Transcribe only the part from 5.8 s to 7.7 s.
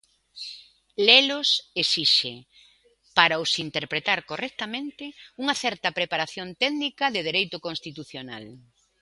preparación técnica de dereito